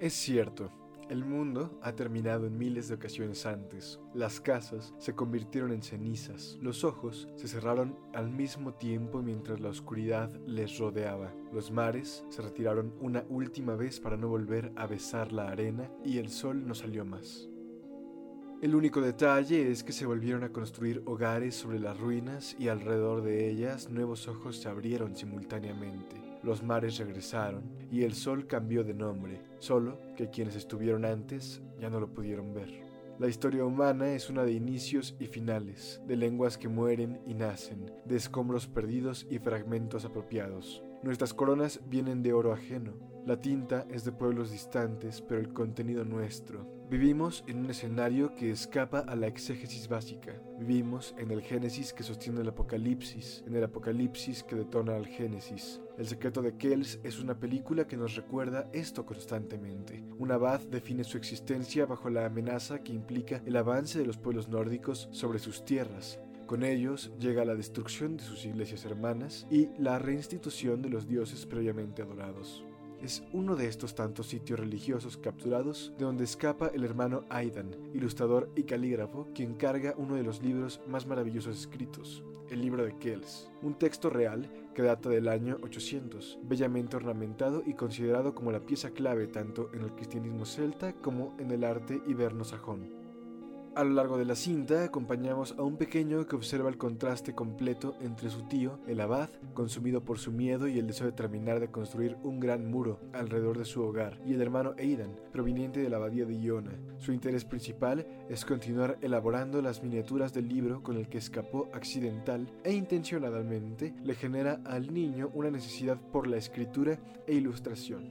Es 0.00 0.14
cierto, 0.14 0.70
el 1.10 1.26
mundo 1.26 1.78
ha 1.82 1.92
terminado 1.92 2.46
en 2.46 2.56
miles 2.56 2.88
de 2.88 2.94
ocasiones 2.94 3.44
antes. 3.44 4.00
Las 4.14 4.40
casas 4.40 4.94
se 4.96 5.14
convirtieron 5.14 5.72
en 5.72 5.82
cenizas. 5.82 6.56
Los 6.62 6.84
ojos 6.84 7.28
se 7.36 7.48
cerraron 7.48 7.98
al 8.14 8.30
mismo 8.30 8.72
tiempo 8.72 9.20
mientras 9.20 9.60
la 9.60 9.68
oscuridad 9.68 10.30
les 10.46 10.78
rodeaba. 10.78 11.34
Los 11.52 11.70
mares 11.70 12.24
se 12.30 12.40
retiraron 12.40 12.94
una 12.98 13.26
última 13.28 13.76
vez 13.76 14.00
para 14.00 14.16
no 14.16 14.28
volver 14.28 14.72
a 14.74 14.86
besar 14.86 15.32
la 15.32 15.50
arena 15.50 15.90
y 16.02 16.16
el 16.16 16.30
sol 16.30 16.66
no 16.66 16.74
salió 16.74 17.04
más. 17.04 17.50
El 18.62 18.74
único 18.74 19.02
detalle 19.02 19.70
es 19.70 19.84
que 19.84 19.92
se 19.92 20.06
volvieron 20.06 20.44
a 20.44 20.52
construir 20.52 21.02
hogares 21.04 21.54
sobre 21.54 21.78
las 21.78 22.00
ruinas 22.00 22.56
y 22.58 22.68
alrededor 22.68 23.20
de 23.20 23.50
ellas 23.50 23.90
nuevos 23.90 24.28
ojos 24.28 24.56
se 24.56 24.70
abrieron 24.70 25.14
simultáneamente 25.14 26.29
los 26.42 26.62
mares 26.62 26.98
regresaron 26.98 27.64
y 27.90 28.04
el 28.04 28.14
sol 28.14 28.46
cambió 28.46 28.84
de 28.84 28.94
nombre, 28.94 29.42
solo 29.58 29.98
que 30.16 30.30
quienes 30.30 30.56
estuvieron 30.56 31.04
antes 31.04 31.62
ya 31.78 31.90
no 31.90 32.00
lo 32.00 32.12
pudieron 32.12 32.54
ver. 32.54 32.82
La 33.18 33.28
historia 33.28 33.64
humana 33.64 34.12
es 34.14 34.30
una 34.30 34.44
de 34.44 34.52
inicios 34.52 35.14
y 35.20 35.26
finales, 35.26 36.00
de 36.06 36.16
lenguas 36.16 36.56
que 36.56 36.68
mueren 36.68 37.20
y 37.26 37.34
nacen, 37.34 37.92
de 38.06 38.16
escombros 38.16 38.66
perdidos 38.66 39.26
y 39.28 39.38
fragmentos 39.38 40.06
apropiados. 40.06 40.82
Nuestras 41.02 41.32
coronas 41.32 41.80
vienen 41.88 42.22
de 42.22 42.32
oro 42.34 42.52
ajeno, 42.52 42.92
la 43.26 43.38
tinta 43.38 43.86
es 43.90 44.04
de 44.04 44.12
pueblos 44.12 44.50
distantes, 44.50 45.20
pero 45.20 45.40
el 45.40 45.52
contenido 45.52 46.04
nuestro. 46.04 46.66
Vivimos 46.90 47.44
en 47.46 47.58
un 47.58 47.70
escenario 47.70 48.34
que 48.34 48.50
escapa 48.50 49.00
a 49.00 49.14
la 49.14 49.26
exégesis 49.26 49.88
básica. 49.88 50.42
Vivimos 50.58 51.14
en 51.18 51.30
el 51.30 51.40
Génesis 51.40 51.92
que 51.92 52.02
sostiene 52.02 52.40
el 52.40 52.48
Apocalipsis, 52.48 53.44
en 53.46 53.54
el 53.54 53.64
Apocalipsis 53.64 54.42
que 54.42 54.56
detona 54.56 54.96
al 54.96 55.06
Génesis. 55.06 55.80
El 55.98 56.06
secreto 56.06 56.42
de 56.42 56.56
Kells 56.56 56.98
es 57.04 57.20
una 57.20 57.38
película 57.38 57.86
que 57.86 57.96
nos 57.96 58.16
recuerda 58.16 58.68
esto 58.72 59.06
constantemente. 59.06 60.02
Un 60.18 60.32
abad 60.32 60.60
define 60.60 61.04
su 61.04 61.16
existencia 61.16 61.86
bajo 61.86 62.10
la 62.10 62.26
amenaza 62.26 62.82
que 62.82 62.92
implica 62.92 63.42
el 63.46 63.56
avance 63.56 63.98
de 63.98 64.06
los 64.06 64.18
pueblos 64.18 64.48
nórdicos 64.48 65.08
sobre 65.12 65.38
sus 65.38 65.64
tierras, 65.64 66.18
con 66.50 66.64
ellos 66.64 67.12
llega 67.20 67.44
la 67.44 67.54
destrucción 67.54 68.16
de 68.16 68.24
sus 68.24 68.44
iglesias 68.44 68.84
hermanas 68.84 69.46
y 69.52 69.68
la 69.78 70.00
reinstitución 70.00 70.82
de 70.82 70.88
los 70.88 71.06
dioses 71.06 71.46
previamente 71.46 72.02
adorados 72.02 72.64
es 73.00 73.22
uno 73.32 73.54
de 73.54 73.68
estos 73.68 73.94
tantos 73.94 74.26
sitios 74.26 74.58
religiosos 74.58 75.16
capturados 75.16 75.92
de 75.96 76.06
donde 76.06 76.24
escapa 76.24 76.66
el 76.74 76.82
hermano 76.82 77.24
Aidan, 77.30 77.76
ilustrador 77.94 78.50
y 78.56 78.64
calígrafo, 78.64 79.28
quien 79.32 79.54
carga 79.54 79.94
uno 79.96 80.16
de 80.16 80.24
los 80.24 80.42
libros 80.42 80.80
más 80.88 81.06
maravillosos 81.06 81.56
escritos, 81.56 82.24
el 82.50 82.60
libro 82.60 82.84
de 82.84 82.98
Kells, 82.98 83.48
un 83.62 83.78
texto 83.78 84.10
real 84.10 84.50
que 84.74 84.82
data 84.82 85.08
del 85.08 85.28
año 85.28 85.56
800, 85.62 86.40
bellamente 86.42 86.96
ornamentado 86.96 87.62
y 87.64 87.74
considerado 87.74 88.34
como 88.34 88.50
la 88.50 88.66
pieza 88.66 88.90
clave 88.90 89.28
tanto 89.28 89.70
en 89.72 89.82
el 89.82 89.94
cristianismo 89.94 90.44
celta 90.44 90.94
como 90.94 91.36
en 91.38 91.52
el 91.52 91.62
arte 91.62 92.02
iberno-sajón. 92.08 92.99
A 93.76 93.84
lo 93.84 93.90
largo 93.90 94.18
de 94.18 94.24
la 94.24 94.34
cinta 94.34 94.82
acompañamos 94.82 95.54
a 95.56 95.62
un 95.62 95.76
pequeño 95.76 96.26
que 96.26 96.34
observa 96.34 96.68
el 96.68 96.76
contraste 96.76 97.36
completo 97.36 97.94
entre 98.00 98.28
su 98.28 98.42
tío, 98.48 98.80
el 98.88 99.00
abad, 99.00 99.30
consumido 99.54 100.04
por 100.04 100.18
su 100.18 100.32
miedo 100.32 100.66
y 100.66 100.80
el 100.80 100.88
deseo 100.88 101.06
de 101.06 101.12
terminar 101.12 101.60
de 101.60 101.70
construir 101.70 102.16
un 102.24 102.40
gran 102.40 102.68
muro 102.68 102.98
alrededor 103.12 103.58
de 103.58 103.64
su 103.64 103.80
hogar, 103.80 104.20
y 104.26 104.34
el 104.34 104.42
hermano 104.42 104.74
Aidan, 104.76 105.14
proveniente 105.30 105.78
de 105.78 105.88
la 105.88 105.98
abadía 105.98 106.24
de 106.24 106.36
Iona. 106.40 106.72
Su 106.98 107.12
interés 107.12 107.44
principal 107.44 108.04
es 108.28 108.44
continuar 108.44 108.98
elaborando 109.02 109.62
las 109.62 109.84
miniaturas 109.84 110.34
del 110.34 110.48
libro 110.48 110.82
con 110.82 110.96
el 110.96 111.08
que 111.08 111.18
escapó 111.18 111.68
accidental 111.72 112.50
e 112.64 112.72
intencionadamente 112.72 113.94
le 114.02 114.14
genera 114.16 114.60
al 114.64 114.92
niño 114.92 115.30
una 115.32 115.52
necesidad 115.52 115.96
por 116.10 116.26
la 116.26 116.38
escritura 116.38 116.98
e 117.28 117.34
ilustración. 117.34 118.02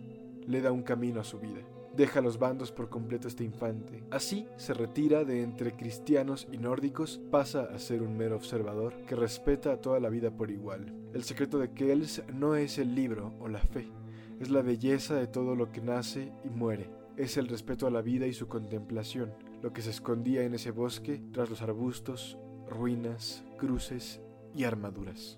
Le 0.48 0.62
da 0.62 0.72
un 0.72 0.84
camino 0.84 1.20
a 1.20 1.26
su 1.26 1.38
vida 1.38 1.60
deja 2.00 2.22
los 2.22 2.40
bandos 2.40 2.72
por 2.72 2.88
completo 2.88 3.28
este 3.28 3.44
infante. 3.44 4.06
Así 4.10 4.48
se 4.56 4.74
retira 4.74 5.26
de 5.26 5.44
entre 5.44 5.74
cristianos 5.74 6.48
y 6.50 6.58
nórdicos, 6.58 7.20
pasa 7.30 7.64
a 7.64 7.78
ser 7.78 8.02
un 8.02 8.16
mero 8.16 8.38
observador 8.38 8.94
que 9.06 9.16
respeta 9.16 9.74
a 9.74 9.82
toda 9.82 10.00
la 10.00 10.08
vida 10.08 10.32
por 10.32 10.50
igual. 10.50 10.94
El 11.14 11.26
secreto 11.26 11.60
de 11.60 11.74
Kells 11.74 12.24
no 12.34 12.56
es 12.56 12.78
el 12.78 12.96
libro 12.96 13.34
o 13.42 13.50
la 13.50 13.60
fe, 13.60 13.90
es 14.40 14.50
la 14.50 14.62
belleza 14.62 15.16
de 15.16 15.28
todo 15.28 15.56
lo 15.56 15.74
que 15.74 15.82
nace 15.82 16.32
y 16.46 16.50
muere. 16.50 16.90
Es 17.18 17.36
el 17.36 17.50
respeto 17.50 17.86
a 17.86 17.92
la 17.92 18.02
vida 18.02 18.28
y 18.28 18.34
su 18.34 18.48
contemplación, 18.48 19.34
lo 19.62 19.74
que 19.74 19.82
se 19.82 19.90
escondía 19.90 20.44
en 20.44 20.54
ese 20.54 20.72
bosque 20.72 21.22
tras 21.34 21.50
los 21.50 21.62
arbustos, 21.62 22.38
ruinas, 22.70 23.44
cruces 23.58 24.22
y 24.56 24.64
armaduras. 24.64 25.38